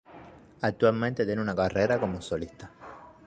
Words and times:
Actualmente 0.61 1.27
tiene 1.27 1.43
una 1.43 1.53
carrera 1.55 1.99
como 1.99 2.23
solista. 2.23 2.71